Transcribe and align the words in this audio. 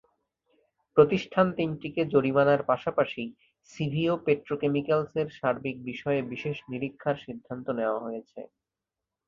প্রতিষ্ঠান 0.97 1.47
তিনটিকে 1.57 2.01
জরিমানার 2.13 2.61
পাশাপাশি 2.63 3.23
সিভিও 3.71 4.13
পেট্রোকেমিক্যালসের 4.25 5.27
সার্বিক 5.37 5.77
বিষয়ে 5.89 6.21
বিশেষ 6.31 6.57
নিরীক্ষার 6.71 7.15
সিদ্ধান্ত 7.25 7.65
নেওয়া 7.79 7.99
হয়েছে। 8.05 8.39